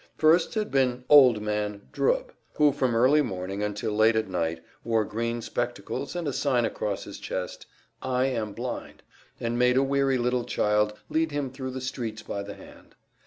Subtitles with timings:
[0.17, 5.05] First had been "Old Man" Drubb, who from early morning until late at night wore
[5.05, 7.67] green spectacles, and a sign across his chest,
[8.01, 9.03] "I am blind,"
[9.39, 12.95] and made a weary little child lead him thru the streets by the hand.